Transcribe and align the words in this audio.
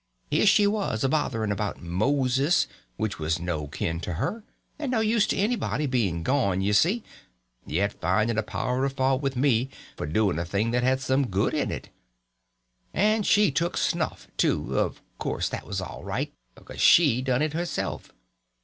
Here 0.31 0.47
she 0.47 0.65
was 0.65 1.03
a 1.03 1.09
bothering 1.09 1.51
about 1.51 1.79
Moses, 1.83 2.65
which 2.97 3.19
was 3.19 3.39
no 3.39 3.67
kin 3.67 3.99
to 3.99 4.13
her, 4.13 4.43
and 4.79 4.89
no 4.89 4.99
use 4.99 5.27
to 5.27 5.37
anybody, 5.37 5.85
being 5.85 6.23
gone, 6.23 6.59
you 6.59 6.73
see, 6.73 7.03
yet 7.67 8.01
finding 8.01 8.35
a 8.39 8.41
power 8.41 8.83
of 8.83 8.93
fault 8.93 9.21
with 9.21 9.35
me 9.35 9.69
for 9.95 10.07
doing 10.07 10.39
a 10.39 10.43
thing 10.45 10.71
that 10.71 10.81
had 10.81 11.01
some 11.01 11.27
good 11.27 11.53
in 11.53 11.69
it. 11.69 11.89
And 12.95 13.27
she 13.27 13.51
took 13.51 13.77
snuff, 13.77 14.27
too; 14.37 14.75
of 14.75 15.03
course 15.19 15.47
that 15.49 15.67
was 15.67 15.79
all 15.79 16.03
right, 16.03 16.33
because 16.55 16.81
she 16.81 17.21
done 17.21 17.43
it 17.43 17.53
herself. 17.53 18.11